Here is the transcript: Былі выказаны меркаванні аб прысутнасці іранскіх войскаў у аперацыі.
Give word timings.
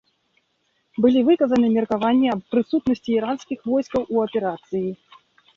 Былі 1.05 1.19
выказаны 1.27 1.67
меркаванні 1.75 2.31
аб 2.37 2.41
прысутнасці 2.53 3.13
іранскіх 3.19 3.59
войскаў 3.75 4.01
у 4.17 4.25
аперацыі. 4.27 4.87